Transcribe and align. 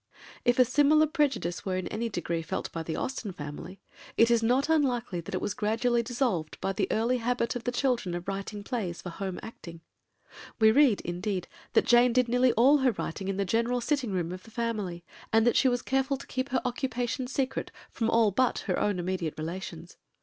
If 0.43 0.57
a 0.57 0.65
similar 0.65 1.05
prejudice 1.05 1.63
were 1.63 1.75
in 1.77 1.87
any 1.89 2.09
degree 2.09 2.41
felt 2.41 2.71
by 2.71 2.81
the 2.81 2.95
Austen 2.95 3.33
family, 3.33 3.79
it 4.17 4.31
is 4.31 4.41
not 4.41 4.67
unlikely 4.67 5.21
that 5.21 5.35
it 5.35 5.41
was 5.41 5.53
gradually 5.53 6.01
dissolved 6.01 6.59
by 6.59 6.73
the 6.73 6.87
early 6.89 7.17
habit 7.17 7.55
of 7.55 7.65
the 7.65 7.71
children 7.71 8.15
of 8.15 8.27
writing 8.27 8.63
plays 8.63 8.99
for 9.03 9.11
home 9.11 9.39
acting. 9.43 9.81
We 10.59 10.71
read, 10.71 11.01
indeed, 11.01 11.47
that 11.73 11.85
Jane 11.85 12.13
did 12.13 12.27
nearly 12.27 12.51
all 12.53 12.79
her 12.79 12.93
writing 12.93 13.27
in 13.27 13.37
the 13.37 13.45
general 13.45 13.79
sitting 13.79 14.11
room 14.11 14.31
of 14.31 14.41
the 14.41 14.49
family, 14.49 15.05
and 15.31 15.45
that 15.45 15.55
she 15.55 15.67
was 15.69 15.83
careful 15.83 16.17
to 16.17 16.25
keep 16.25 16.49
her 16.49 16.63
occupation 16.65 17.27
secret 17.27 17.69
from 17.91 18.09
all 18.09 18.31
but 18.31 18.57
her 18.65 18.79
own 18.79 18.97
immediate 18.97 19.35
relations. 19.37 19.97